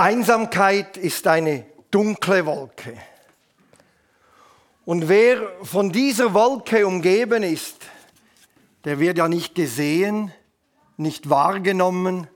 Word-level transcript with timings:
Einsamkeit 0.00 0.96
ist 0.96 1.26
eine 1.26 1.66
dunkle 1.90 2.46
Wolke. 2.46 2.96
Und 4.86 5.10
wer 5.10 5.46
von 5.62 5.92
dieser 5.92 6.32
Wolke 6.32 6.86
umgeben 6.86 7.42
ist, 7.42 7.76
der 8.84 8.98
wird 8.98 9.18
ja 9.18 9.28
nicht 9.28 9.54
gesehen, 9.54 10.32
nicht 10.96 11.28
wahrgenommen. 11.28 12.28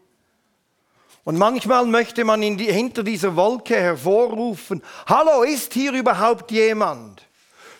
Und 1.25 1.39
manchmal 1.39 1.87
möchte 1.87 2.27
man 2.27 2.43
die, 2.43 2.71
hinter 2.71 3.03
dieser 3.03 3.35
Wolke 3.35 3.77
hervorrufen, 3.77 4.83
hallo, 5.07 5.43
ist 5.43 5.73
hier 5.73 5.93
überhaupt 5.93 6.51
jemand? 6.51 7.27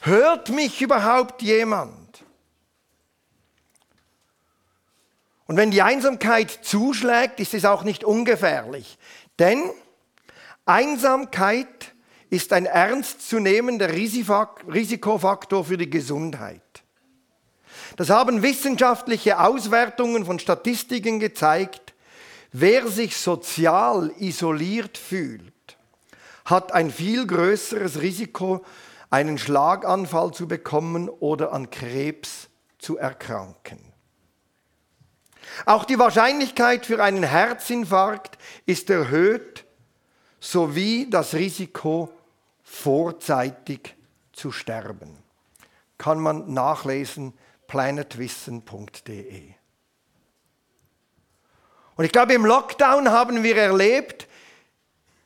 Hört 0.01 0.49
mich 0.49 0.81
überhaupt 0.81 1.43
jemand? 1.43 2.25
Und 5.47 5.59
wenn 5.59 5.71
die 5.71 5.83
Einsamkeit 5.83 6.51
zuschlägt, 6.63 7.39
ist 7.39 7.53
es 7.53 7.67
auch 7.67 7.83
nicht 7.83 8.03
ungefährlich. 8.03 8.97
Denn 9.39 9.71
Einsamkeit 10.65 11.95
ist 12.31 12.53
ein 12.53 12.67
ernstzunehmender 12.67 13.93
Risikofaktor 13.93 15.65
für 15.65 15.77
die 15.77 15.91
Gesundheit. 15.91 16.63
Das 17.97 18.11
haben 18.11 18.43
wissenschaftliche 18.43 19.41
Auswertungen 19.41 20.25
von 20.25 20.39
Statistiken 20.39 21.21
gezeigt. 21.21 21.95
Wer 22.53 22.89
sich 22.89 23.17
sozial 23.17 24.13
isoliert 24.19 24.99
fühlt, 24.99 25.53
hat 26.45 26.73
ein 26.73 26.91
viel 26.91 27.27
größeres 27.27 28.01
Risiko, 28.01 28.65
einen 29.11 29.39
Schlaganfall 29.39 30.33
zu 30.33 30.49
bekommen 30.49 31.09
oder 31.09 31.53
an 31.53 31.71
Krebs 31.71 32.49
zu 32.79 32.97
erkranken. 32.97 33.94
Auch 35.67 35.85
die 35.85 35.99
Wahrscheinlichkeit 35.99 36.87
für 36.87 37.03
einen 37.03 37.23
Herzinfarkt 37.23 38.39
ist 38.67 38.91
erhöht, 38.91 39.65
sowie 40.41 41.09
das 41.09 41.35
Risiko, 41.35 42.13
vorzeitig 42.63 43.95
zu 44.33 44.51
sterben. 44.53 45.19
Kann 45.99 46.19
man 46.19 46.53
nachlesen, 46.53 47.35
planetwissen.de. 47.67 49.55
Und 51.97 52.05
ich 52.05 52.13
glaube, 52.13 52.35
im 52.35 52.45
Lockdown 52.45 53.11
haben 53.11 53.43
wir 53.43 53.57
erlebt, 53.57 54.27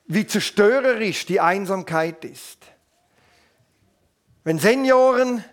wie 0.06 0.26
zerstörerisch 0.26 1.26
die 1.26 1.40
Einsamkeit 1.40 2.24
ist. 2.24 2.58
Wenn 4.44 4.58
Senioren 4.58 5.44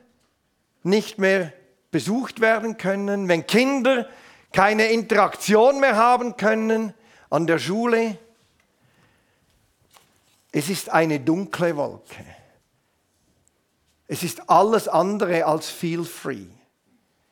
nicht 0.84 1.18
mehr 1.18 1.54
besucht 1.92 2.42
werden 2.42 2.78
können, 2.78 3.28
wenn 3.28 3.48
Kinder 3.48 4.08
keine 4.56 4.88
Interaktion 4.88 5.82
mehr 5.82 5.98
haben 5.98 6.38
können 6.38 6.94
an 7.30 7.46
der 7.46 7.60
Schule, 7.60 8.18
es 10.54 10.70
ist 10.70 10.90
eine 10.90 11.20
dunkle 11.20 11.76
Wolke. 11.76 12.26
Es 14.08 14.24
ist 14.24 14.50
alles 14.50 14.88
andere 14.88 15.46
als 15.46 15.70
feel 15.70 16.06
free. 16.06 16.46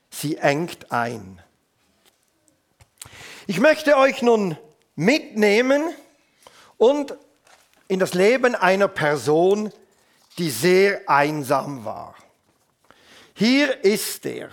Sie 0.09 0.35
engt 0.35 0.91
ein. 0.91 1.41
Ich 3.47 3.61
möchte 3.61 3.95
euch 3.95 4.21
nun 4.21 4.57
mitnehmen 4.97 5.81
und 6.75 7.15
in 7.87 7.99
das 7.99 8.13
Leben 8.13 8.53
einer 8.53 8.89
Person, 8.89 9.71
die 10.37 10.49
sehr 10.49 11.07
einsam 11.07 11.85
war. 11.85 12.15
Hier 13.33 13.81
ist 13.85 14.25
er. 14.25 14.49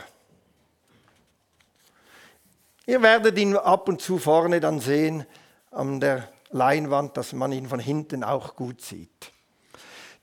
Ihr 2.90 3.02
werdet 3.02 3.38
ihn 3.38 3.56
ab 3.56 3.88
und 3.88 4.02
zu 4.02 4.18
vorne 4.18 4.58
dann 4.58 4.80
sehen 4.80 5.24
an 5.70 6.00
der 6.00 6.28
Leinwand, 6.50 7.16
dass 7.16 7.32
man 7.32 7.52
ihn 7.52 7.68
von 7.68 7.78
hinten 7.78 8.24
auch 8.24 8.56
gut 8.56 8.82
sieht. 8.82 9.30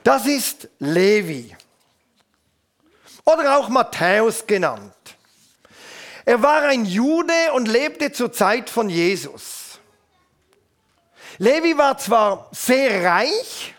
Das 0.04 0.26
ist 0.26 0.68
Levi 0.80 1.56
oder 3.24 3.58
auch 3.58 3.70
Matthäus 3.70 4.46
genannt. 4.46 4.94
Er 6.26 6.44
war 6.44 6.64
ein 6.64 6.84
Jude 6.84 7.54
und 7.54 7.70
lebte 7.70 8.12
zur 8.12 8.34
Zeit 8.34 8.70
von 8.70 8.90
Jesus. 8.90 9.80
Levi 11.38 11.78
war 11.78 11.98
zwar 11.98 12.50
sehr 12.52 13.10
reich, 13.10 13.74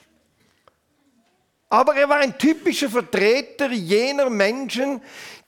aber 1.69 1.95
er 1.95 2.09
war 2.09 2.21
ein 2.21 2.39
typischer 2.39 2.89
Vertreter 2.89 3.71
jener 3.71 4.31
Menschen, 4.31 5.03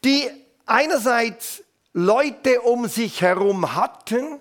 die 0.05 0.29
einerseits 0.67 1.63
Leute 1.93 2.61
um 2.61 2.87
sich 2.87 3.21
herum 3.21 3.75
hatten, 3.75 4.41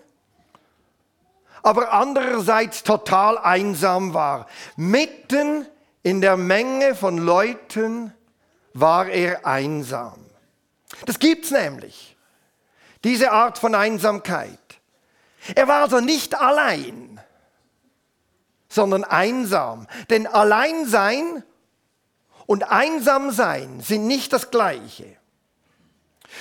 aber 1.63 1.91
andererseits 1.91 2.83
total 2.83 3.37
einsam 3.37 4.13
war. 4.13 4.47
Mitten 4.75 5.67
in 6.03 6.21
der 6.21 6.37
Menge 6.37 6.95
von 6.95 7.17
Leuten 7.17 8.13
war 8.73 9.07
er 9.07 9.45
einsam. 9.45 10.25
Das 11.05 11.19
gibt's 11.19 11.51
nämlich. 11.51 12.15
Diese 13.03 13.31
Art 13.31 13.57
von 13.57 13.75
Einsamkeit. 13.75 14.59
Er 15.55 15.67
war 15.67 15.83
also 15.83 15.99
nicht 15.99 16.35
allein, 16.39 17.19
sondern 18.67 19.03
einsam. 19.03 19.87
Denn 20.09 20.27
Alleinsein 20.27 21.43
und 22.45 22.69
Einsamsein 22.69 23.81
sind 23.81 24.07
nicht 24.07 24.33
das 24.33 24.51
gleiche. 24.51 25.18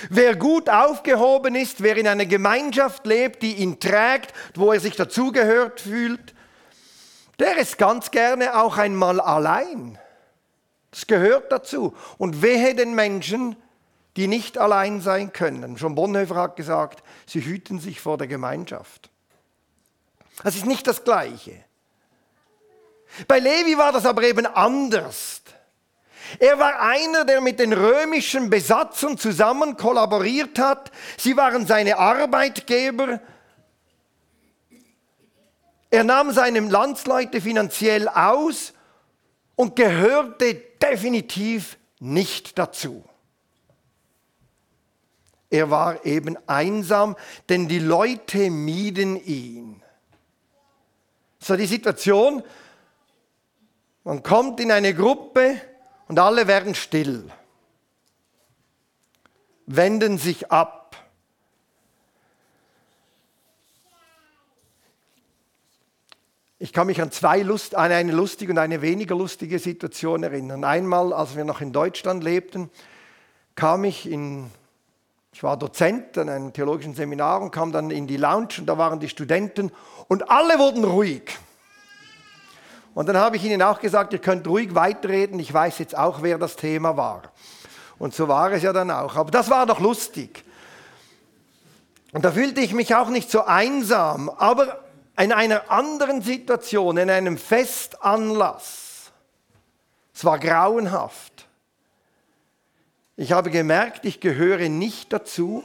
Wer 0.09 0.35
gut 0.35 0.69
aufgehoben 0.69 1.55
ist, 1.55 1.81
wer 1.81 1.97
in 1.97 2.07
einer 2.07 2.25
Gemeinschaft 2.25 3.05
lebt, 3.05 3.41
die 3.41 3.55
ihn 3.55 3.79
trägt, 3.79 4.33
wo 4.55 4.71
er 4.71 4.79
sich 4.79 4.95
dazugehört 4.95 5.81
fühlt, 5.81 6.33
der 7.39 7.57
ist 7.57 7.77
ganz 7.77 8.11
gerne 8.11 8.57
auch 8.59 8.77
einmal 8.77 9.19
allein. 9.19 9.97
Das 10.91 11.07
gehört 11.07 11.51
dazu. 11.51 11.95
Und 12.17 12.41
wehe 12.41 12.75
den 12.75 12.95
Menschen, 12.95 13.55
die 14.17 14.27
nicht 14.27 14.57
allein 14.57 15.01
sein 15.01 15.31
können. 15.31 15.77
Schon 15.77 15.95
Bonhoeffer 15.95 16.35
hat 16.35 16.55
gesagt, 16.55 17.03
sie 17.25 17.41
hüten 17.41 17.79
sich 17.79 18.01
vor 18.01 18.17
der 18.17 18.27
Gemeinschaft. 18.27 19.09
Das 20.43 20.55
ist 20.55 20.65
nicht 20.65 20.87
das 20.87 21.03
Gleiche. 21.03 21.63
Bei 23.27 23.39
Levi 23.39 23.77
war 23.77 23.91
das 23.91 24.05
aber 24.05 24.23
eben 24.23 24.45
anders. 24.45 25.41
Er 26.37 26.59
war 26.59 26.79
einer, 26.79 27.25
der 27.25 27.41
mit 27.41 27.59
den 27.59 27.73
römischen 27.73 28.49
Besatzern 28.49 29.17
zusammen 29.17 29.77
kollaboriert 29.77 30.59
hat. 30.59 30.91
Sie 31.17 31.35
waren 31.35 31.65
seine 31.65 31.97
Arbeitgeber. 31.97 33.19
Er 35.89 36.03
nahm 36.03 36.31
seine 36.31 36.59
Landsleute 36.59 37.41
finanziell 37.41 38.07
aus 38.07 38.73
und 39.55 39.75
gehörte 39.75 40.53
definitiv 40.81 41.77
nicht 41.99 42.59
dazu. 42.59 43.03
Er 45.49 45.71
war 45.71 46.05
eben 46.05 46.37
einsam, 46.47 47.15
denn 47.49 47.67
die 47.67 47.79
Leute 47.79 48.51
mieden 48.51 49.15
ihn. 49.25 49.81
So 51.39 51.55
die 51.55 51.65
Situation, 51.65 52.43
man 54.03 54.21
kommt 54.21 54.59
in 54.59 54.71
eine 54.71 54.93
Gruppe, 54.93 55.59
und 56.09 56.17
alle 56.17 56.47
werden 56.47 56.73
still, 56.73 57.23
wenden 59.67 60.17
sich 60.17 60.51
ab. 60.51 60.97
Ich 66.57 66.73
kann 66.73 66.87
mich 66.87 66.99
an 67.01 67.11
zwei 67.11 67.41
Lust, 67.41 67.75
an 67.75 67.91
eine 67.91 68.11
lustige 68.11 68.51
und 68.51 68.57
eine 68.57 68.81
weniger 68.81 69.15
lustige 69.15 69.59
Situation 69.59 70.23
erinnern. 70.23 70.63
Einmal, 70.63 71.13
als 71.13 71.37
wir 71.37 71.45
noch 71.45 71.61
in 71.61 71.71
Deutschland 71.71 72.23
lebten, 72.23 72.71
kam 73.55 73.83
ich 73.83 74.09
in, 74.09 74.49
ich 75.31 75.43
war 75.43 75.57
Dozent 75.57 76.17
an 76.17 76.27
einem 76.27 76.53
theologischen 76.53 76.95
Seminar 76.95 77.39
und 77.41 77.51
kam 77.51 77.71
dann 77.71 77.91
in 77.91 78.07
die 78.07 78.17
Lounge 78.17 78.55
und 78.57 78.65
da 78.65 78.79
waren 78.79 78.99
die 78.99 79.09
Studenten 79.09 79.71
und 80.07 80.31
alle 80.31 80.57
wurden 80.57 80.83
ruhig. 80.83 81.37
Und 82.99 83.05
dann 83.05 83.15
habe 83.15 83.37
ich 83.37 83.45
ihnen 83.45 83.61
auch 83.61 83.79
gesagt, 83.79 84.11
ihr 84.11 84.19
könnt 84.19 84.45
ruhig 84.45 84.75
weiterreden, 84.75 85.39
ich 85.39 85.53
weiß 85.53 85.79
jetzt 85.79 85.97
auch, 85.97 86.21
wer 86.21 86.37
das 86.37 86.57
Thema 86.57 86.97
war. 86.97 87.31
Und 87.97 88.13
so 88.13 88.27
war 88.27 88.51
es 88.51 88.61
ja 88.61 88.73
dann 88.73 88.91
auch. 88.91 89.15
Aber 89.15 89.31
das 89.31 89.49
war 89.49 89.65
doch 89.65 89.79
lustig. 89.79 90.43
Und 92.11 92.25
da 92.25 92.33
fühlte 92.33 92.59
ich 92.59 92.73
mich 92.73 92.93
auch 92.95 93.07
nicht 93.07 93.31
so 93.31 93.45
einsam, 93.45 94.27
aber 94.27 94.83
in 95.17 95.31
einer 95.31 95.71
anderen 95.71 96.21
Situation, 96.21 96.97
in 96.97 97.09
einem 97.09 97.37
Festanlass. 97.37 99.13
Es 100.13 100.25
war 100.25 100.37
grauenhaft. 100.37 101.47
Ich 103.15 103.31
habe 103.31 103.49
gemerkt, 103.49 104.03
ich 104.03 104.19
gehöre 104.19 104.67
nicht 104.67 105.13
dazu. 105.13 105.63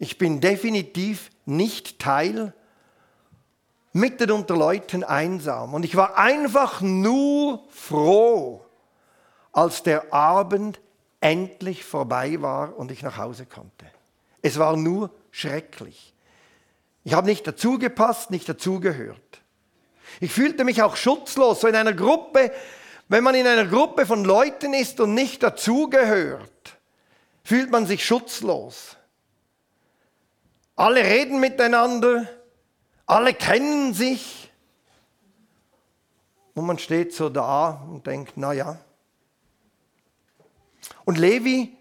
Ich 0.00 0.18
bin 0.18 0.40
definitiv 0.40 1.30
nicht 1.44 2.00
Teil 2.00 2.52
mitten 3.96 4.30
unter 4.30 4.56
Leuten 4.56 5.02
einsam. 5.02 5.74
Und 5.74 5.84
ich 5.84 5.96
war 5.96 6.18
einfach 6.18 6.80
nur 6.82 7.64
froh, 7.70 8.64
als 9.52 9.82
der 9.82 10.12
Abend 10.12 10.80
endlich 11.20 11.84
vorbei 11.84 12.40
war 12.42 12.76
und 12.76 12.90
ich 12.90 13.02
nach 13.02 13.16
Hause 13.16 13.46
konnte. 13.46 13.86
Es 14.42 14.58
war 14.58 14.76
nur 14.76 15.10
schrecklich. 15.30 16.14
Ich 17.04 17.14
habe 17.14 17.26
nicht 17.26 17.46
dazugepasst, 17.46 18.30
nicht 18.30 18.48
dazugehört. 18.48 19.40
Ich 20.20 20.30
fühlte 20.30 20.64
mich 20.64 20.82
auch 20.82 20.96
schutzlos, 20.96 21.60
so 21.60 21.66
in 21.66 21.74
einer 21.74 21.94
Gruppe, 21.94 22.52
wenn 23.08 23.24
man 23.24 23.34
in 23.34 23.46
einer 23.46 23.64
Gruppe 23.64 24.04
von 24.04 24.24
Leuten 24.24 24.74
ist 24.74 25.00
und 25.00 25.14
nicht 25.14 25.42
dazugehört, 25.42 26.76
fühlt 27.44 27.70
man 27.70 27.86
sich 27.86 28.04
schutzlos. 28.04 28.96
Alle 30.74 31.02
reden 31.02 31.40
miteinander, 31.40 32.28
alle 33.06 33.34
kennen 33.34 33.94
sich. 33.94 34.50
Und 36.54 36.66
man 36.66 36.78
steht 36.78 37.14
so 37.14 37.28
da 37.28 37.82
und 37.88 38.06
denkt, 38.06 38.32
na 38.36 38.52
ja. 38.52 38.78
Und 41.04 41.18
Levi 41.18 41.76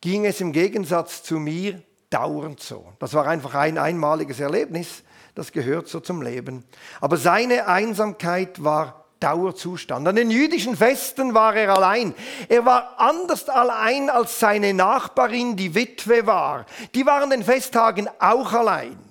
ging 0.00 0.26
es 0.26 0.40
im 0.40 0.52
Gegensatz 0.52 1.22
zu 1.22 1.38
mir 1.38 1.82
dauernd 2.10 2.60
so. 2.60 2.92
Das 2.98 3.14
war 3.14 3.26
einfach 3.26 3.54
ein 3.54 3.78
einmaliges 3.78 4.40
Erlebnis, 4.40 5.02
das 5.34 5.52
gehört 5.52 5.88
so 5.88 6.00
zum 6.00 6.22
Leben. 6.22 6.64
Aber 7.00 7.16
seine 7.16 7.66
Einsamkeit 7.68 8.64
war 8.64 9.04
Dauerzustand. 9.20 10.06
An 10.06 10.16
den 10.16 10.30
jüdischen 10.30 10.76
Festen 10.76 11.34
war 11.34 11.54
er 11.54 11.74
allein. 11.74 12.14
Er 12.48 12.64
war 12.64 12.98
anders 12.98 13.48
allein 13.48 14.10
als 14.10 14.38
seine 14.38 14.72
Nachbarin, 14.72 15.56
die 15.56 15.74
Witwe 15.74 16.24
war. 16.26 16.66
Die 16.94 17.04
waren 17.04 17.30
den 17.30 17.42
Festtagen 17.42 18.08
auch 18.20 18.52
allein 18.52 19.07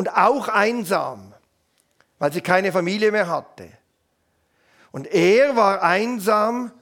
und 0.00 0.16
auch 0.16 0.48
einsam, 0.48 1.34
weil 2.18 2.32
sie 2.32 2.40
keine 2.40 2.72
Familie 2.72 3.12
mehr 3.12 3.28
hatte. 3.28 3.68
Und 4.92 5.06
er 5.06 5.56
war 5.56 5.82
einsam, 5.82 6.72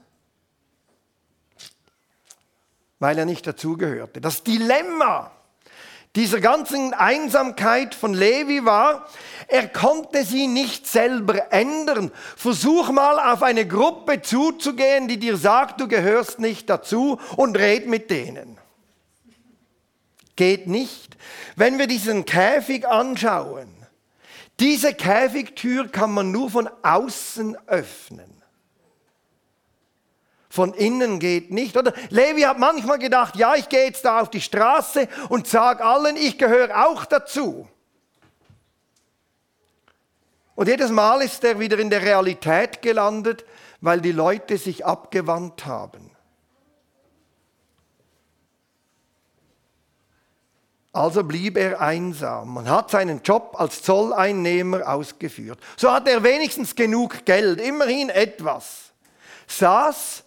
weil 3.00 3.18
er 3.18 3.24
nicht 3.24 3.44
dazugehörte. 3.44 4.20
Das 4.20 4.44
Dilemma 4.44 5.32
dieser 6.14 6.38
ganzen 6.38 6.94
Einsamkeit 6.94 7.96
von 7.96 8.14
Levi 8.14 8.64
war, 8.64 9.08
er 9.48 9.66
konnte 9.66 10.24
sie 10.24 10.46
nicht 10.46 10.86
selber 10.86 11.52
ändern. 11.52 12.12
Versuch 12.36 12.92
mal 12.92 13.32
auf 13.32 13.42
eine 13.42 13.66
Gruppe 13.66 14.22
zuzugehen, 14.22 15.08
die 15.08 15.18
dir 15.18 15.36
sagt, 15.36 15.80
du 15.80 15.88
gehörst 15.88 16.38
nicht 16.38 16.70
dazu 16.70 17.18
und 17.34 17.58
red 17.58 17.88
mit 17.88 18.12
denen. 18.12 18.57
Geht 20.38 20.68
nicht. 20.68 21.16
Wenn 21.56 21.78
wir 21.78 21.88
diesen 21.88 22.24
Käfig 22.24 22.86
anschauen, 22.86 23.68
diese 24.60 24.94
Käfigtür 24.94 25.88
kann 25.88 26.12
man 26.12 26.30
nur 26.30 26.48
von 26.48 26.70
außen 26.82 27.56
öffnen 27.66 28.38
von 30.48 30.74
innen 30.74 31.20
geht 31.20 31.52
nicht. 31.52 31.76
Oder 31.76 31.92
Levi 32.10 32.40
hat 32.40 32.58
manchmal 32.58 32.98
gedacht, 32.98 33.36
ja, 33.36 33.54
ich 33.54 33.68
gehe 33.68 33.84
jetzt 33.84 34.04
da 34.04 34.20
auf 34.20 34.28
die 34.28 34.40
Straße 34.40 35.06
und 35.28 35.46
sage 35.46 35.84
allen, 35.84 36.16
ich 36.16 36.36
gehöre 36.36 36.88
auch 36.88 37.04
dazu. 37.04 37.68
Und 40.56 40.66
jedes 40.66 40.90
Mal 40.90 41.22
ist 41.22 41.44
er 41.44 41.60
wieder 41.60 41.78
in 41.78 41.90
der 41.90 42.02
Realität 42.02 42.82
gelandet, 42.82 43.44
weil 43.80 44.00
die 44.00 44.10
Leute 44.10 44.58
sich 44.58 44.84
abgewandt 44.84 45.64
haben. 45.64 46.07
Also 50.98 51.22
blieb 51.22 51.56
er 51.56 51.80
einsam 51.80 52.56
und 52.56 52.68
hat 52.68 52.90
seinen 52.90 53.22
Job 53.22 53.54
als 53.56 53.82
Zolleinnehmer 53.82 54.88
ausgeführt. 54.88 55.60
So 55.76 55.92
hatte 55.92 56.10
er 56.10 56.24
wenigstens 56.24 56.74
genug 56.74 57.24
Geld, 57.24 57.60
immerhin 57.60 58.08
etwas. 58.08 58.90
Saß 59.46 60.24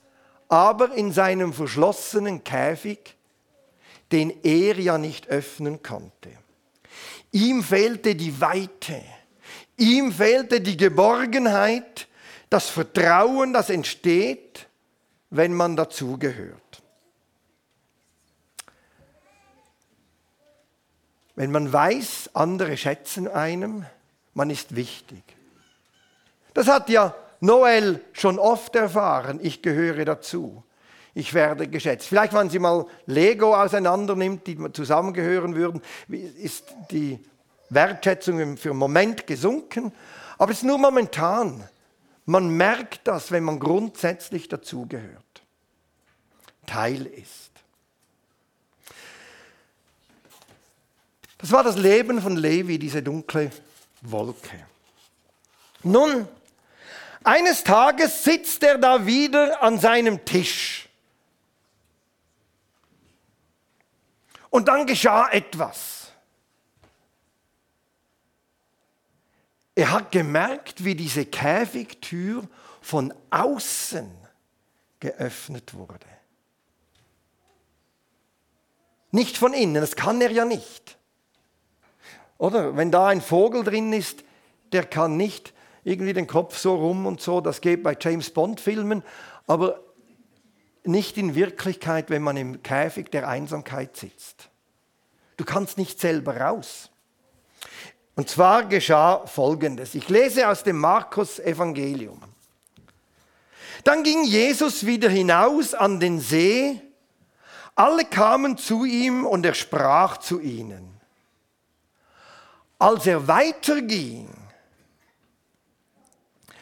aber 0.48 0.94
in 0.94 1.12
seinem 1.12 1.52
verschlossenen 1.52 2.46
Käfig, 2.46 3.18
den 4.14 4.32
er 4.44 4.80
ja 4.80 4.98
nicht 4.98 5.28
öffnen 5.28 5.84
konnte. 5.84 6.30
Ihm 7.34 7.64
fehlte 7.64 8.16
die 8.16 8.40
Weite, 8.40 9.02
ihm 9.76 10.14
fehlte 10.14 10.62
die 10.62 10.78
Geborgenheit, 10.78 12.08
das 12.50 12.70
Vertrauen, 12.70 13.52
das 13.52 13.70
entsteht, 13.70 14.70
wenn 15.32 15.54
man 15.54 15.76
dazugehört. 15.76 16.71
Wenn 21.36 21.52
man 21.52 21.72
weiß, 21.72 22.32
andere 22.34 22.78
schätzen 22.78 23.28
einem, 23.28 23.86
man 24.34 24.50
ist 24.50 24.76
wichtig. 24.76 25.24
Das 26.54 26.68
hat 26.68 26.90
ja 26.90 27.16
Noel 27.40 28.02
schon 28.14 28.38
oft 28.38 28.76
erfahren, 28.76 29.40
ich 29.42 29.62
gehöre 29.62 30.06
dazu. 30.06 30.64
Ich 31.14 31.34
werde 31.34 31.68
geschätzt. 31.68 32.08
Vielleicht, 32.08 32.34
wenn 32.34 32.50
sie 32.50 32.60
mal 32.60 32.86
Lego 33.06 33.56
auseinander 33.56 34.16
nimmt, 34.16 34.48
die 34.48 34.58
zusammengehören 34.72 35.56
würden, 35.56 35.82
ist 36.08 36.74
die 36.90 37.20
Wertschätzung 37.70 38.56
für 38.56 38.70
einen 38.70 38.80
Moment 38.80 39.28
gesunken. 39.28 39.92
Aber 40.38 40.52
es 40.52 40.60
ist 40.60 40.64
nur 40.64 40.78
momentan. 40.78 41.68
Man 42.26 42.50
merkt 42.56 43.08
das, 43.08 43.32
wenn 43.32 43.44
man 43.44 43.60
grundsätzlich 43.60 44.48
dazugehört. 44.48 45.44
Teil 46.66 47.06
ist. 47.08 47.51
Das 51.42 51.52
war 51.52 51.64
das 51.64 51.76
Leben 51.76 52.22
von 52.22 52.36
Levi, 52.36 52.78
diese 52.78 53.02
dunkle 53.02 53.52
Wolke. 54.02 54.68
Nun, 55.84 56.28
eines 57.24 57.64
Tages 57.64 58.24
sitzt 58.24 58.64
er 58.64 58.78
da 58.78 59.06
wieder 59.06 59.62
an 59.62 59.80
seinem 59.80 60.24
Tisch. 60.24 60.88
Und 64.52 64.68
dann 64.68 64.86
geschah 64.86 65.30
etwas. 65.30 66.12
Er 69.74 69.92
hat 69.92 70.12
gemerkt, 70.12 70.84
wie 70.84 70.94
diese 70.94 71.26
Käfigtür 71.26 72.48
von 72.82 73.14
außen 73.32 74.12
geöffnet 75.00 75.74
wurde. 75.74 76.06
Nicht 79.12 79.38
von 79.38 79.54
innen, 79.54 79.82
das 79.82 79.96
kann 79.96 80.22
er 80.22 80.32
ja 80.32 80.46
nicht. 80.46 80.98
Oder 82.42 82.76
wenn 82.76 82.90
da 82.90 83.06
ein 83.06 83.22
Vogel 83.22 83.64
drin 83.64 83.94
ist, 83.94 84.24
der 84.72 84.84
kann 84.84 85.16
nicht 85.16 85.54
irgendwie 85.84 86.14
den 86.14 86.26
Kopf 86.26 86.58
so 86.58 86.74
rum 86.74 87.06
und 87.06 87.22
so. 87.22 87.40
Das 87.40 87.62
geht 87.62 87.84
bei 87.84 87.96
James 88.00 88.32
Bond-Filmen, 88.32 89.04
aber 89.46 89.80
nicht 90.84 91.20
in 91.20 91.36
Wirklichkeit, 91.36 92.10
wenn 92.10 92.24
man 92.24 92.38
im 92.38 92.64
Käfig 92.64 93.12
der 93.12 93.28
Einsamkeit 93.28 93.96
sitzt. 93.96 94.50
Du 95.38 95.46
kannst 95.46 95.78
nicht 95.78 96.00
selber 96.00 96.36
raus. 96.36 96.90
Und 98.16 98.28
zwar 98.28 98.66
geschah 98.66 99.28
Folgendes. 99.28 99.94
Ich 99.94 100.10
lese 100.10 100.50
aus 100.50 100.64
dem 100.64 100.80
Markus 100.80 101.38
Evangelium. 101.38 102.24
Dann 103.84 104.02
ging 104.02 104.24
Jesus 104.24 104.88
wieder 104.88 105.10
hinaus 105.10 105.76
an 105.76 106.00
den 106.00 106.20
See. 106.20 106.82
Alle 107.76 108.04
kamen 108.04 108.58
zu 108.58 108.84
ihm 108.84 109.28
und 109.28 109.46
er 109.46 109.54
sprach 109.54 110.18
zu 110.18 110.40
ihnen. 110.40 111.01
Als 112.82 113.06
er 113.06 113.28
weiterging, 113.28 114.28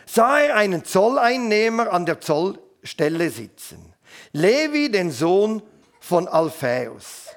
sah 0.06 0.40
er 0.42 0.56
einen 0.58 0.84
Zolleinnehmer 0.84 1.94
an 1.94 2.06
der 2.06 2.20
Zollstelle 2.20 3.30
sitzen, 3.30 3.94
Levi, 4.34 4.92
den 4.92 5.12
Sohn 5.12 5.64
von 6.02 6.28
Alphaeus. 6.28 7.28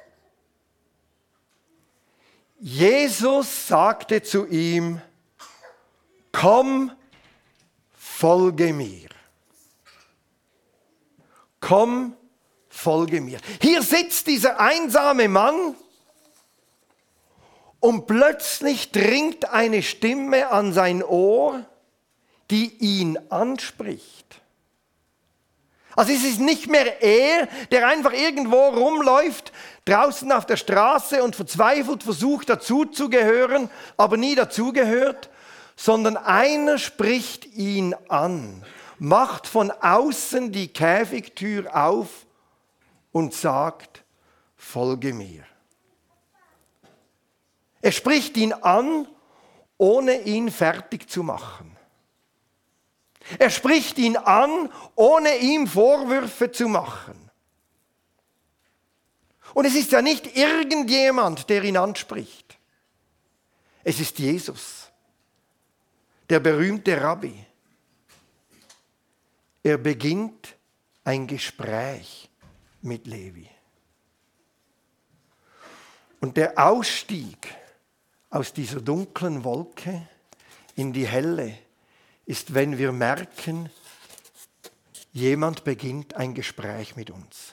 Jesus 2.59 3.69
sagte 3.69 4.21
zu 4.21 4.47
ihm, 4.47 5.01
komm, 6.33 6.91
folge 7.93 8.73
mir. 8.73 9.11
Komm, 11.61 12.17
folge 12.69 13.21
mir. 13.21 13.39
Hier 13.61 13.81
sitzt 13.81 14.27
dieser 14.27 14.59
einsame 14.59 15.29
Mann 15.29 15.77
und 17.83 18.07
plötzlich 18.07 18.93
dringt 18.93 19.51
eine 19.51 19.83
Stimme 19.83 20.51
an 20.51 20.73
sein 20.73 21.03
Ohr 21.03 21.67
die 22.53 22.77
ihn 22.81 23.19
anspricht. 23.31 24.43
Also 25.97 26.13
es 26.13 26.23
ist 26.23 26.39
nicht 26.39 26.69
mehr 26.69 27.03
er, 27.03 27.49
der 27.71 27.89
einfach 27.89 28.13
irgendwo 28.13 28.69
rumläuft, 28.69 29.53
draußen 29.87 30.31
auf 30.33 30.45
der 30.45 30.59
Straße 30.59 31.23
und 31.23 31.35
verzweifelt 31.35 32.03
versucht 32.03 32.51
dazuzugehören, 32.51 33.71
aber 33.97 34.19
nie 34.19 34.35
dazugehört, 34.35 35.31
sondern 35.77 36.19
einer 36.19 36.77
spricht 36.77 37.47
ihn 37.55 37.95
an, 38.09 38.63
macht 38.99 39.47
von 39.47 39.71
außen 39.71 40.53
die 40.53 40.69
Käfigtür 40.69 41.75
auf 41.75 42.27
und 43.13 43.33
sagt, 43.33 44.05
folge 44.57 45.15
mir. 45.15 45.45
Er 47.83 47.93
spricht 47.93 48.37
ihn 48.37 48.53
an, 48.53 49.09
ohne 49.77 50.23
ihn 50.23 50.51
fertig 50.51 51.11
zu 51.11 51.25
machen. 51.25 51.77
Er 53.39 53.51
spricht 53.51 53.99
ihn 53.99 54.17
an, 54.17 54.73
ohne 54.95 55.37
ihm 55.39 55.67
Vorwürfe 55.67 56.51
zu 56.53 56.69
machen. 56.69 57.31
Und 59.55 59.65
es 59.65 59.75
ist 59.75 59.93
ja 59.93 60.01
nicht 60.01 60.37
irgendjemand, 60.37 61.51
der 61.51 61.63
ihn 61.65 61.77
anspricht. 61.77 62.59
Es 63.85 63.99
ist 63.99 64.19
Jesus, 64.19 64.91
der 66.31 66.41
berühmte 66.41 67.01
Rabbi. 67.01 67.45
Er 69.65 69.77
beginnt 69.79 70.57
ein 71.05 71.27
Gespräch 71.27 72.31
mit 72.81 73.07
Levi. 73.07 73.49
Und 76.21 76.37
der 76.37 76.57
Ausstieg 76.57 77.53
aus 78.33 78.55
dieser 78.55 78.81
dunklen 78.81 79.45
Wolke 79.45 80.09
in 80.75 80.93
die 80.93 81.07
helle 81.07 81.55
ist, 82.25 82.55
wenn 82.55 82.79
wir 82.79 82.91
merken, 82.91 83.71
jemand 85.13 85.65
beginnt 85.65 86.15
ein 86.15 86.35
Gespräch 86.35 86.97
mit 86.97 87.11
uns. 87.11 87.53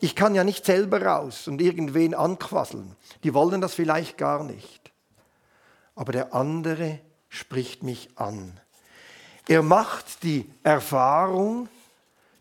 Ich 0.00 0.16
kann 0.16 0.34
ja 0.34 0.42
nicht 0.42 0.66
selber 0.66 1.00
raus 1.00 1.46
und 1.46 1.62
irgendwen 1.62 2.12
anquasseln. 2.12 2.96
Die 3.22 3.32
wollen 3.34 3.60
das 3.60 3.72
vielleicht 3.74 4.18
gar 4.18 4.42
nicht. 4.42 4.90
Aber 5.94 6.10
der 6.10 6.34
andere 6.34 6.98
spricht 7.28 7.84
mich 7.84 8.10
an. 8.16 8.58
Er 9.46 9.62
macht 9.62 10.24
die 10.24 10.50
Erfahrung, 10.64 11.68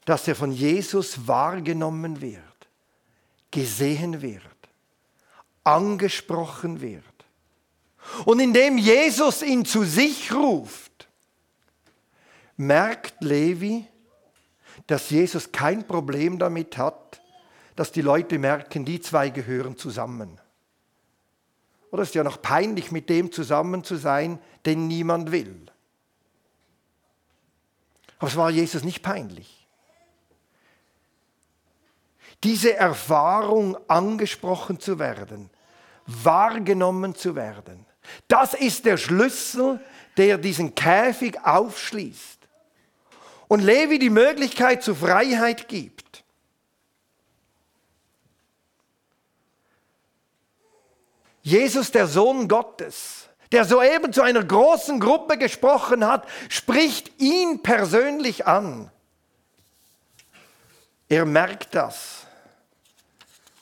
dass 0.05 0.27
er 0.27 0.35
von 0.35 0.51
Jesus 0.51 1.27
wahrgenommen 1.27 2.19
wird, 2.19 2.41
gesehen 3.51 4.23
wird, 4.23 4.41
angesprochen 5.63 6.81
wird. 6.81 7.03
Und 8.25 8.39
indem 8.39 8.77
Jesus 8.77 9.41
ihn 9.41 9.65
zu 9.65 9.83
sich 9.83 10.33
ruft, 10.33 11.07
merkt 12.57 13.23
Levi, 13.23 13.85
dass 14.87 15.09
Jesus 15.09 15.51
kein 15.51 15.87
Problem 15.87 16.39
damit 16.39 16.77
hat, 16.77 17.21
dass 17.75 17.91
die 17.91 18.01
Leute 18.01 18.37
merken, 18.37 18.85
die 18.85 18.99
zwei 18.99 19.29
gehören 19.29 19.77
zusammen. 19.77 20.39
Oder 21.91 22.03
es 22.03 22.09
ist 22.09 22.15
ja 22.15 22.23
noch 22.23 22.41
peinlich, 22.41 22.91
mit 22.91 23.09
dem 23.09 23.31
zusammen 23.31 23.83
zu 23.83 23.95
sein, 23.95 24.39
den 24.65 24.87
niemand 24.87 25.31
will. 25.31 25.65
Aber 28.17 28.27
es 28.27 28.35
war 28.35 28.49
Jesus 28.49 28.83
nicht 28.83 29.01
peinlich. 29.01 29.60
Diese 32.43 32.75
Erfahrung, 32.75 33.77
angesprochen 33.87 34.79
zu 34.79 34.97
werden, 34.97 35.49
wahrgenommen 36.05 37.15
zu 37.15 37.35
werden, 37.35 37.85
das 38.27 38.53
ist 38.53 38.85
der 38.85 38.97
Schlüssel, 38.97 39.79
der 40.17 40.37
diesen 40.37 40.75
Käfig 40.75 41.39
aufschließt 41.45 42.39
und 43.47 43.61
Levi 43.61 43.99
die 43.99 44.09
Möglichkeit 44.09 44.83
zur 44.83 44.95
Freiheit 44.95 45.67
gibt. 45.67 46.23
Jesus, 51.43 51.91
der 51.91 52.07
Sohn 52.07 52.47
Gottes, 52.47 53.27
der 53.51 53.65
soeben 53.65 54.13
zu 54.13 54.21
einer 54.21 54.43
großen 54.43 54.99
Gruppe 54.99 55.37
gesprochen 55.37 56.05
hat, 56.05 56.27
spricht 56.49 57.19
ihn 57.19 57.61
persönlich 57.61 58.45
an. 58.47 58.91
Er 61.09 61.25
merkt 61.25 61.75
das, 61.75 62.27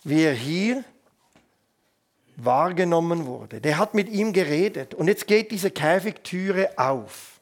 wie 0.04 0.24
er 0.24 0.34
hier 0.34 0.84
wahrgenommen 2.36 3.26
wurde. 3.26 3.62
Der 3.62 3.78
hat 3.78 3.94
mit 3.94 4.10
ihm 4.10 4.34
geredet 4.34 4.94
und 4.94 5.08
jetzt 5.08 5.28
geht 5.28 5.52
diese 5.52 5.72
Käfigtüre 5.72 6.78
auf. 6.78 7.40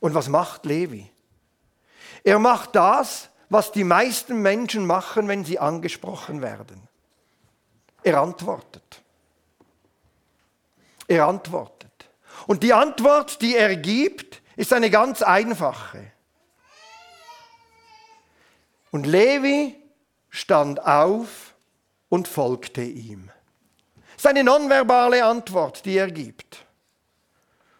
Und 0.00 0.14
was 0.14 0.28
macht 0.28 0.64
Levi? 0.64 1.08
Er 2.24 2.38
macht 2.38 2.74
das, 2.74 3.28
was 3.48 3.70
die 3.70 3.84
meisten 3.84 4.40
Menschen 4.40 4.86
machen, 4.86 5.28
wenn 5.28 5.44
sie 5.44 5.58
angesprochen 5.58 6.40
werden. 6.40 6.88
Er 8.02 8.20
antwortet. 8.20 9.02
Er 11.06 11.26
antwortet. 11.26 11.90
Und 12.46 12.62
die 12.62 12.72
Antwort, 12.72 13.40
die 13.42 13.56
er 13.56 13.76
gibt, 13.76 14.40
ist 14.56 14.72
eine 14.72 14.90
ganz 14.90 15.22
einfache. 15.22 16.11
Und 18.92 19.06
Levi 19.06 19.74
stand 20.28 20.84
auf 20.86 21.54
und 22.10 22.28
folgte 22.28 22.82
ihm. 22.82 23.30
Das 24.12 24.18
ist 24.18 24.26
eine 24.26 24.44
nonverbale 24.44 25.24
Antwort, 25.24 25.84
die 25.86 25.96
er 25.96 26.10
gibt. 26.10 26.66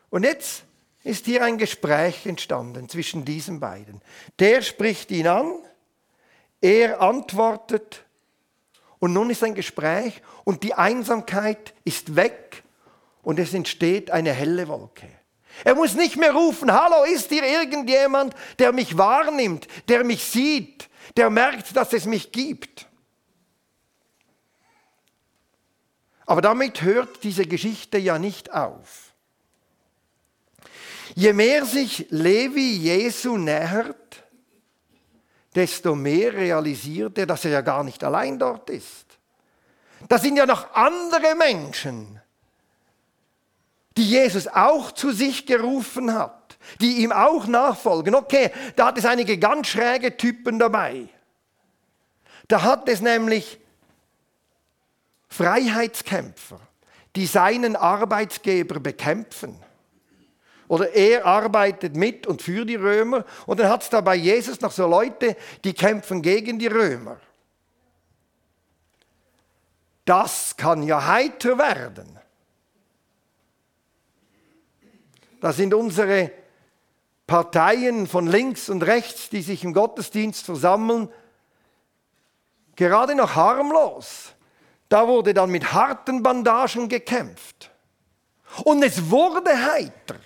Und 0.08 0.24
jetzt 0.24 0.64
ist 1.04 1.26
hier 1.26 1.44
ein 1.44 1.58
Gespräch 1.58 2.26
entstanden 2.26 2.88
zwischen 2.88 3.26
diesen 3.26 3.60
beiden. 3.60 4.00
Der 4.38 4.62
spricht 4.62 5.10
ihn 5.10 5.26
an, 5.26 5.52
er 6.62 7.02
antwortet 7.02 8.04
und 8.98 9.12
nun 9.12 9.28
ist 9.28 9.44
ein 9.44 9.54
Gespräch 9.54 10.22
und 10.44 10.62
die 10.62 10.72
Einsamkeit 10.72 11.74
ist 11.84 12.16
weg 12.16 12.62
und 13.22 13.38
es 13.38 13.52
entsteht 13.52 14.10
eine 14.10 14.32
helle 14.32 14.66
Wolke. 14.66 15.08
Er 15.64 15.74
muss 15.74 15.94
nicht 15.94 16.16
mehr 16.16 16.32
rufen, 16.32 16.72
hallo, 16.72 17.04
ist 17.04 17.28
hier 17.28 17.44
irgendjemand, 17.44 18.34
der 18.58 18.72
mich 18.72 18.96
wahrnimmt, 18.96 19.68
der 19.88 20.04
mich 20.04 20.24
sieht, 20.24 20.88
der 21.16 21.30
merkt, 21.30 21.76
dass 21.76 21.92
es 21.92 22.06
mich 22.06 22.32
gibt. 22.32 22.86
Aber 26.26 26.40
damit 26.40 26.82
hört 26.82 27.24
diese 27.24 27.44
Geschichte 27.44 27.98
ja 27.98 28.18
nicht 28.18 28.52
auf. 28.52 29.12
Je 31.14 31.32
mehr 31.32 31.64
sich 31.66 32.06
Levi 32.10 32.76
Jesu 32.76 33.36
nähert, 33.36 34.24
desto 35.54 35.94
mehr 35.94 36.32
realisiert 36.32 37.18
er, 37.18 37.26
dass 37.26 37.44
er 37.44 37.50
ja 37.50 37.60
gar 37.60 37.84
nicht 37.84 38.02
allein 38.02 38.38
dort 38.38 38.70
ist. 38.70 39.18
Da 40.08 40.18
sind 40.18 40.36
ja 40.36 40.46
noch 40.46 40.72
andere 40.74 41.34
Menschen, 41.34 42.20
die 43.96 44.08
Jesus 44.08 44.48
auch 44.48 44.92
zu 44.92 45.12
sich 45.12 45.46
gerufen 45.46 46.14
hat, 46.14 46.56
die 46.80 47.02
ihm 47.02 47.12
auch 47.12 47.46
nachfolgen. 47.46 48.14
Okay, 48.14 48.50
da 48.76 48.86
hat 48.86 48.98
es 48.98 49.04
einige 49.04 49.38
ganz 49.38 49.68
schräge 49.68 50.16
Typen 50.16 50.58
dabei. 50.58 51.08
Da 52.48 52.62
hat 52.62 52.88
es 52.88 53.00
nämlich 53.00 53.58
Freiheitskämpfer, 55.28 56.60
die 57.16 57.26
seinen 57.26 57.76
Arbeitsgeber 57.76 58.80
bekämpfen. 58.80 59.58
Oder 60.68 60.94
er 60.94 61.26
arbeitet 61.26 61.96
mit 61.96 62.26
und 62.26 62.40
für 62.40 62.64
die 62.64 62.76
Römer. 62.76 63.26
Und 63.46 63.60
dann 63.60 63.68
hat 63.68 63.82
es 63.82 63.90
da 63.90 64.00
bei 64.00 64.14
Jesus 64.14 64.60
noch 64.60 64.72
so 64.72 64.86
Leute, 64.86 65.36
die 65.64 65.74
kämpfen 65.74 66.22
gegen 66.22 66.58
die 66.58 66.66
Römer. 66.66 67.20
Das 70.04 70.56
kann 70.56 70.82
ja 70.82 71.06
heiter 71.06 71.58
werden. 71.58 72.18
Da 75.42 75.52
sind 75.52 75.74
unsere 75.74 76.30
Parteien 77.26 78.06
von 78.06 78.28
links 78.28 78.68
und 78.68 78.82
rechts, 78.84 79.28
die 79.28 79.42
sich 79.42 79.64
im 79.64 79.72
Gottesdienst 79.72 80.44
versammeln, 80.44 81.08
gerade 82.76 83.16
noch 83.16 83.34
harmlos. 83.34 84.34
Da 84.88 85.08
wurde 85.08 85.34
dann 85.34 85.50
mit 85.50 85.72
harten 85.72 86.22
Bandagen 86.22 86.88
gekämpft. 86.88 87.72
Und 88.62 88.84
es 88.84 89.10
wurde 89.10 89.50
heiter 89.50 90.20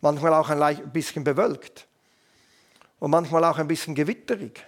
manchmal 0.00 0.32
auch 0.32 0.48
ein 0.48 0.90
bisschen 0.90 1.22
bewölkt 1.22 1.86
und 2.98 3.10
manchmal 3.10 3.44
auch 3.44 3.58
ein 3.58 3.68
bisschen 3.68 3.94
gewitterig. 3.94 4.64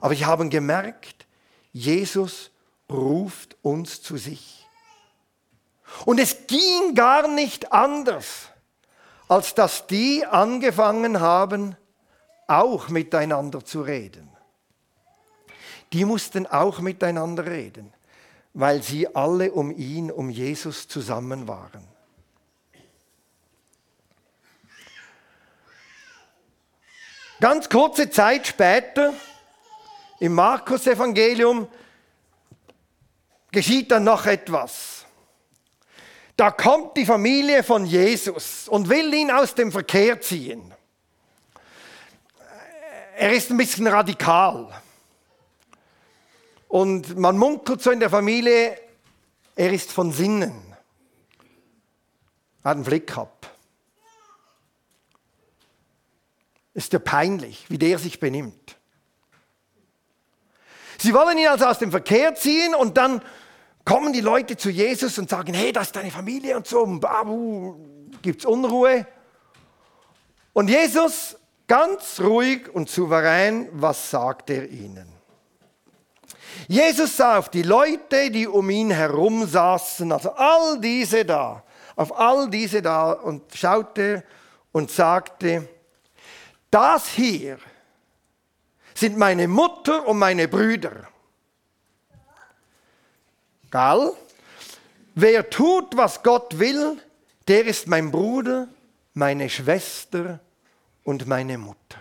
Aber 0.00 0.14
ich 0.14 0.24
habe 0.24 0.48
gemerkt, 0.48 1.26
Jesus 1.72 2.50
ruft 2.90 3.58
uns 3.60 4.00
zu 4.00 4.16
sich. 4.16 4.66
Und 6.04 6.18
es 6.18 6.46
ging 6.46 6.94
gar 6.94 7.28
nicht 7.28 7.72
anders, 7.72 8.48
als 9.28 9.54
dass 9.54 9.86
die 9.86 10.24
angefangen 10.26 11.20
haben, 11.20 11.76
auch 12.46 12.88
miteinander 12.88 13.64
zu 13.64 13.82
reden. 13.82 14.28
Die 15.92 16.04
mussten 16.04 16.46
auch 16.46 16.80
miteinander 16.80 17.46
reden, 17.46 17.92
weil 18.54 18.82
sie 18.82 19.14
alle 19.14 19.52
um 19.52 19.70
ihn, 19.70 20.10
um 20.10 20.30
Jesus 20.30 20.88
zusammen 20.88 21.48
waren. 21.48 21.86
Ganz 27.40 27.68
kurze 27.68 28.10
Zeit 28.10 28.46
später, 28.46 29.14
im 30.18 30.34
Markus-Evangelium, 30.34 31.68
geschieht 33.50 33.90
dann 33.90 34.04
noch 34.04 34.26
etwas. 34.26 34.99
Da 36.40 36.50
kommt 36.50 36.96
die 36.96 37.04
Familie 37.04 37.62
von 37.62 37.84
Jesus 37.84 38.66
und 38.66 38.88
will 38.88 39.12
ihn 39.12 39.30
aus 39.30 39.54
dem 39.54 39.70
Verkehr 39.70 40.22
ziehen. 40.22 40.72
Er 43.14 43.34
ist 43.34 43.50
ein 43.50 43.58
bisschen 43.58 43.86
radikal. 43.86 44.72
Und 46.66 47.18
man 47.18 47.36
munkelt 47.36 47.82
so 47.82 47.90
in 47.90 48.00
der 48.00 48.08
Familie, 48.08 48.80
er 49.54 49.70
ist 49.70 49.92
von 49.92 50.12
Sinnen. 50.12 50.74
Hat 52.64 52.76
einen 52.76 52.86
Flick 52.86 53.08
gehabt. 53.08 53.50
Ist 56.72 56.94
ja 56.94 57.00
peinlich, 57.00 57.66
wie 57.68 57.76
der 57.76 57.98
sich 57.98 58.18
benimmt. 58.18 58.78
Sie 60.96 61.12
wollen 61.12 61.36
ihn 61.36 61.48
also 61.48 61.66
aus 61.66 61.78
dem 61.78 61.90
Verkehr 61.90 62.34
ziehen 62.34 62.74
und 62.74 62.96
dann 62.96 63.20
kommen 63.90 64.12
die 64.12 64.20
Leute 64.20 64.56
zu 64.56 64.70
Jesus 64.70 65.18
und 65.18 65.28
sagen, 65.28 65.52
hey, 65.52 65.72
das 65.72 65.88
ist 65.88 65.96
deine 65.96 66.12
Familie 66.12 66.56
und 66.56 66.64
so, 66.64 66.86
babu, 66.86 67.74
gibt's 68.22 68.44
Unruhe. 68.44 69.04
Und 70.52 70.70
Jesus, 70.70 71.36
ganz 71.66 72.20
ruhig 72.20 72.72
und 72.72 72.88
souverän, 72.88 73.68
was 73.72 74.08
sagt 74.12 74.50
er 74.50 74.68
ihnen? 74.68 75.12
Jesus 76.68 77.16
sah 77.16 77.38
auf 77.38 77.48
die 77.48 77.64
Leute, 77.64 78.30
die 78.30 78.46
um 78.46 78.70
ihn 78.70 78.92
herum 78.92 79.44
saßen, 79.44 80.12
also 80.12 80.30
all 80.34 80.80
diese 80.80 81.24
da, 81.24 81.64
auf 81.96 82.16
all 82.16 82.48
diese 82.48 82.82
da 82.82 83.10
und 83.10 83.42
schaute 83.52 84.22
und 84.70 84.92
sagte, 84.92 85.68
das 86.70 87.08
hier 87.08 87.58
sind 88.94 89.18
meine 89.18 89.48
Mutter 89.48 90.06
und 90.06 90.20
meine 90.20 90.46
Brüder. 90.46 91.09
Gell? 93.70 94.12
Wer 95.14 95.48
tut, 95.50 95.96
was 95.96 96.22
Gott 96.22 96.58
will, 96.58 96.98
der 97.48 97.66
ist 97.66 97.86
mein 97.86 98.10
Bruder, 98.10 98.68
meine 99.14 99.48
Schwester 99.48 100.40
und 101.04 101.26
meine 101.26 101.58
Mutter. 101.58 101.98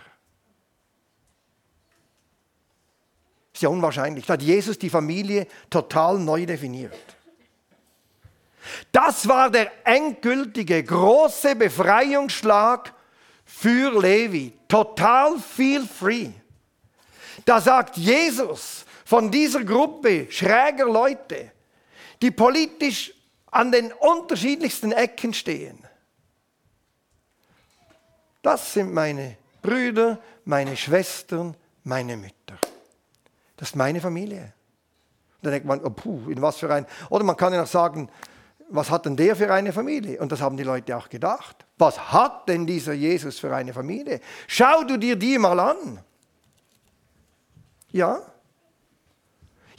Ist 3.53 3.63
ja 3.63 3.69
unwahrscheinlich. 3.69 4.25
Da 4.25 4.33
hat 4.33 4.41
Jesus 4.41 4.79
die 4.79 4.89
Familie 4.89 5.47
total 5.69 6.17
neu 6.17 6.45
definiert. 6.45 6.93
Das 8.91 9.27
war 9.27 9.49
der 9.49 9.71
endgültige 9.85 10.83
große 10.83 11.55
Befreiungsschlag 11.55 12.93
für 13.45 13.99
Levi. 13.99 14.53
Total 14.67 15.37
feel 15.39 15.85
free. 15.85 16.29
Da 17.45 17.59
sagt 17.59 17.97
Jesus 17.97 18.85
von 19.05 19.31
dieser 19.31 19.63
Gruppe 19.63 20.27
schräger 20.29 20.85
Leute, 20.85 21.51
die 22.21 22.31
politisch 22.31 23.13
an 23.51 23.71
den 23.71 23.91
unterschiedlichsten 23.93 24.91
Ecken 24.91 25.33
stehen. 25.33 25.79
Das 28.41 28.73
sind 28.73 28.93
meine 28.93 29.37
Brüder, 29.61 30.19
meine 30.45 30.77
Schwestern, 30.77 31.55
meine 31.83 32.15
Mütter. 32.15 32.57
Das 33.57 33.69
ist 33.69 33.75
meine 33.75 33.99
Familie. 33.99 34.53
Und 35.37 35.45
dann 35.45 35.51
denkt 35.51 35.67
man, 35.67 35.83
oh, 35.83 35.89
puh, 35.89 36.29
in 36.29 36.41
was 36.41 36.57
für 36.57 36.73
ein. 36.73 36.85
Oder 37.09 37.23
man 37.23 37.35
kann 37.35 37.53
ja 37.53 37.61
noch 37.61 37.67
sagen, 37.67 38.09
was 38.69 38.89
hat 38.89 39.05
denn 39.05 39.15
der 39.15 39.35
für 39.35 39.51
eine 39.51 39.73
Familie? 39.73 40.21
Und 40.21 40.31
das 40.31 40.41
haben 40.41 40.55
die 40.55 40.63
Leute 40.63 40.95
auch 40.95 41.09
gedacht. 41.09 41.65
Was 41.77 42.11
hat 42.11 42.47
denn 42.47 42.67
dieser 42.67 42.93
Jesus 42.93 43.39
für 43.39 43.53
eine 43.53 43.73
Familie? 43.73 44.21
Schau 44.47 44.83
du 44.83 44.97
dir 44.97 45.15
die 45.15 45.37
mal 45.37 45.59
an. 45.59 45.99
Ja? 47.91 48.21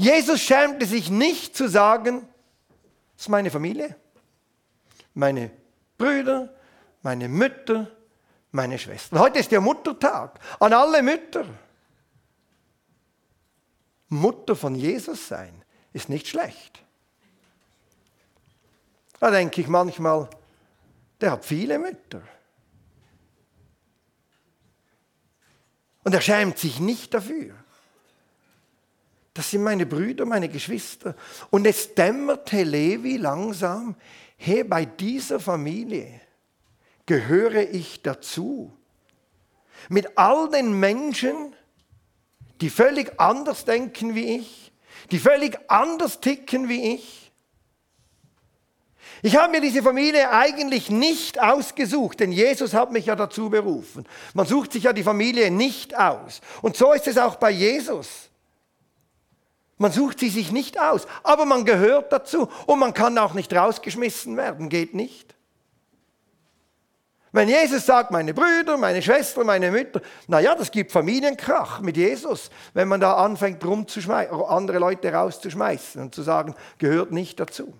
Jesus 0.00 0.40
schämte 0.40 0.86
sich 0.86 1.10
nicht 1.10 1.54
zu 1.54 1.68
sagen, 1.68 2.26
das 3.16 3.26
ist 3.26 3.28
meine 3.28 3.50
Familie, 3.50 3.94
meine 5.12 5.50
Brüder, 5.98 6.54
meine 7.02 7.28
Mütter, 7.28 7.94
meine 8.50 8.78
Schwestern. 8.78 9.18
Heute 9.18 9.40
ist 9.40 9.52
der 9.52 9.60
Muttertag. 9.60 10.40
An 10.58 10.72
alle 10.72 11.02
Mütter. 11.02 11.44
Mutter 14.08 14.56
von 14.56 14.74
Jesus 14.74 15.28
sein 15.28 15.62
ist 15.92 16.08
nicht 16.08 16.28
schlecht. 16.28 16.82
Da 19.18 19.30
denke 19.30 19.60
ich 19.60 19.68
manchmal, 19.68 20.30
der 21.20 21.32
hat 21.32 21.44
viele 21.44 21.78
Mütter. 21.78 22.22
Und 26.04 26.14
er 26.14 26.22
schämt 26.22 26.56
sich 26.56 26.80
nicht 26.80 27.12
dafür. 27.12 27.54
Das 29.34 29.50
sind 29.50 29.62
meine 29.62 29.86
Brüder, 29.86 30.26
meine 30.26 30.48
Geschwister. 30.48 31.14
Und 31.50 31.66
es 31.66 31.94
dämmerte 31.94 32.62
Levi 32.62 33.16
langsam, 33.16 33.94
hey, 34.36 34.64
bei 34.64 34.84
dieser 34.84 35.38
Familie 35.38 36.20
gehöre 37.06 37.70
ich 37.70 38.02
dazu. 38.02 38.72
Mit 39.88 40.18
all 40.18 40.50
den 40.50 40.78
Menschen, 40.78 41.54
die 42.60 42.70
völlig 42.70 43.18
anders 43.18 43.64
denken 43.64 44.14
wie 44.14 44.36
ich, 44.36 44.72
die 45.10 45.18
völlig 45.18 45.58
anders 45.68 46.20
ticken 46.20 46.68
wie 46.68 46.94
ich. 46.94 47.32
Ich 49.22 49.36
habe 49.36 49.52
mir 49.52 49.60
diese 49.60 49.82
Familie 49.82 50.30
eigentlich 50.30 50.88
nicht 50.88 51.40
ausgesucht, 51.40 52.20
denn 52.20 52.32
Jesus 52.32 52.72
hat 52.72 52.90
mich 52.90 53.06
ja 53.06 53.16
dazu 53.16 53.50
berufen. 53.50 54.06
Man 54.32 54.46
sucht 54.46 54.72
sich 54.72 54.84
ja 54.84 54.92
die 54.92 55.02
Familie 55.02 55.50
nicht 55.50 55.98
aus. 55.98 56.40
Und 56.62 56.76
so 56.76 56.92
ist 56.92 57.06
es 57.06 57.18
auch 57.18 57.36
bei 57.36 57.50
Jesus. 57.50 58.29
Man 59.80 59.92
sucht 59.92 60.20
sie 60.20 60.28
sich 60.28 60.52
nicht 60.52 60.78
aus, 60.78 61.06
aber 61.22 61.46
man 61.46 61.64
gehört 61.64 62.12
dazu 62.12 62.50
und 62.66 62.78
man 62.78 62.92
kann 62.92 63.16
auch 63.16 63.32
nicht 63.32 63.50
rausgeschmissen 63.50 64.36
werden, 64.36 64.68
geht 64.68 64.92
nicht. 64.92 65.34
Wenn 67.32 67.48
Jesus 67.48 67.86
sagt, 67.86 68.10
meine 68.10 68.34
Brüder, 68.34 68.76
meine 68.76 69.00
Schwester, 69.00 69.42
meine 69.42 69.70
Mütter, 69.70 70.02
naja, 70.26 70.54
das 70.54 70.70
gibt 70.70 70.92
Familienkrach 70.92 71.80
mit 71.80 71.96
Jesus, 71.96 72.50
wenn 72.74 72.88
man 72.88 73.00
da 73.00 73.14
anfängt, 73.14 73.64
andere 73.64 74.78
Leute 74.78 75.14
rauszuschmeißen 75.14 76.02
und 76.02 76.14
zu 76.14 76.20
sagen, 76.20 76.54
gehört 76.76 77.10
nicht 77.10 77.40
dazu. 77.40 77.72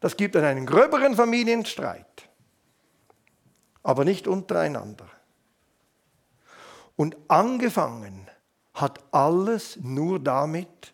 Das 0.00 0.16
gibt 0.16 0.34
dann 0.34 0.42
einen 0.42 0.66
gröberen 0.66 1.14
Familienstreit, 1.14 2.28
aber 3.84 4.04
nicht 4.04 4.26
untereinander. 4.26 5.06
Und 6.96 7.16
angefangen 7.28 8.28
hat 8.74 9.00
alles 9.12 9.78
nur 9.82 10.20
damit, 10.20 10.92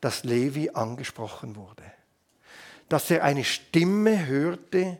dass 0.00 0.24
Levi 0.24 0.70
angesprochen 0.70 1.56
wurde. 1.56 1.82
Dass 2.88 3.10
er 3.10 3.24
eine 3.24 3.44
Stimme 3.44 4.26
hörte, 4.26 4.98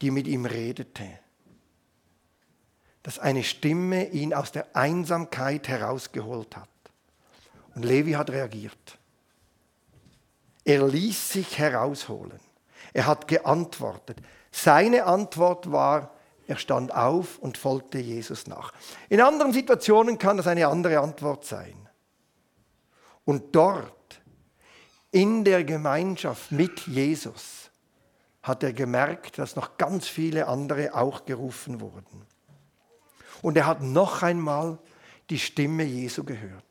die 0.00 0.10
mit 0.10 0.26
ihm 0.26 0.46
redete. 0.46 1.06
Dass 3.02 3.18
eine 3.18 3.44
Stimme 3.44 4.08
ihn 4.08 4.34
aus 4.34 4.52
der 4.52 4.74
Einsamkeit 4.74 5.68
herausgeholt 5.68 6.56
hat. 6.56 6.68
Und 7.74 7.84
Levi 7.84 8.12
hat 8.12 8.30
reagiert. 8.30 8.98
Er 10.64 10.86
ließ 10.86 11.32
sich 11.32 11.58
herausholen. 11.58 12.40
Er 12.92 13.06
hat 13.06 13.28
geantwortet. 13.28 14.18
Seine 14.50 15.04
Antwort 15.04 15.70
war, 15.70 16.14
er 16.50 16.56
stand 16.56 16.92
auf 16.92 17.38
und 17.38 17.56
folgte 17.56 17.98
Jesus 17.98 18.48
nach. 18.48 18.72
In 19.08 19.20
anderen 19.20 19.52
Situationen 19.52 20.18
kann 20.18 20.36
das 20.36 20.48
eine 20.48 20.66
andere 20.66 20.98
Antwort 20.98 21.44
sein. 21.44 21.88
Und 23.24 23.54
dort, 23.54 24.20
in 25.12 25.44
der 25.44 25.62
Gemeinschaft 25.62 26.50
mit 26.50 26.88
Jesus, 26.88 27.70
hat 28.42 28.64
er 28.64 28.72
gemerkt, 28.72 29.38
dass 29.38 29.54
noch 29.54 29.76
ganz 29.76 30.08
viele 30.08 30.48
andere 30.48 30.94
auch 30.94 31.24
gerufen 31.24 31.80
wurden. 31.80 32.26
Und 33.42 33.56
er 33.56 33.66
hat 33.66 33.80
noch 33.80 34.24
einmal 34.24 34.78
die 35.30 35.38
Stimme 35.38 35.84
Jesu 35.84 36.24
gehört. 36.24 36.64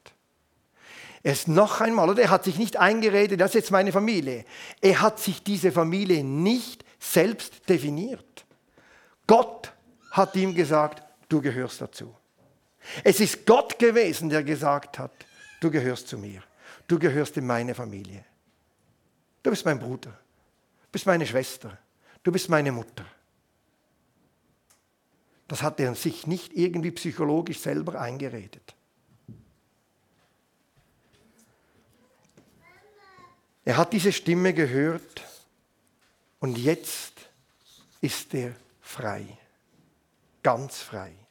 Er 1.23 1.33
ist 1.33 1.47
noch 1.47 1.79
einmal, 1.79 2.09
oder 2.09 2.23
er 2.23 2.29
hat 2.31 2.43
sich 2.43 2.57
nicht 2.57 2.75
eingeredet, 2.75 3.39
das 3.39 3.51
ist 3.51 3.55
jetzt 3.55 3.71
meine 3.71 3.93
Familie. 3.93 4.43
Er 4.81 5.01
hat 5.01 5.19
sich 5.19 5.41
diese 5.41 5.71
Familie 5.71 6.23
nicht 6.23 6.83
selbst 6.99 7.69
definiert. 7.69 8.45
Gott 9.29 9.71
hat 10.09 10.35
ihm 10.35 10.55
gesagt, 10.55 11.03
du 11.29 11.39
gehörst 11.39 11.79
dazu. 11.81 12.15
Es 13.03 13.19
ist 13.19 13.45
Gott 13.45 13.77
gewesen, 13.77 14.27
der 14.27 14.41
gesagt 14.43 14.97
hat, 14.97 15.11
du 15.61 15.69
gehörst 15.69 16.07
zu 16.07 16.17
mir. 16.17 16.41
Du 16.87 16.97
gehörst 16.97 17.37
in 17.37 17.45
meine 17.45 17.75
Familie. 17.75 18.25
Du 19.43 19.51
bist 19.51 19.63
mein 19.65 19.77
Bruder. 19.77 20.09
Du 20.09 20.87
bist 20.91 21.05
meine 21.05 21.27
Schwester. 21.27 21.77
Du 22.23 22.31
bist 22.31 22.49
meine 22.49 22.71
Mutter. 22.71 23.05
Das 25.47 25.61
hat 25.61 25.79
er 25.79 25.93
sich 25.93 26.25
nicht 26.25 26.55
irgendwie 26.55 26.89
psychologisch 26.89 27.59
selber 27.59 28.01
eingeredet. 28.01 28.73
Er 33.63 33.77
hat 33.77 33.93
diese 33.93 34.11
Stimme 34.11 34.55
gehört 34.55 35.23
und 36.39 36.57
jetzt 36.57 37.13
ist 38.01 38.33
er 38.33 38.55
frei, 38.89 39.37
ganz 40.41 40.81
frei. 40.81 41.28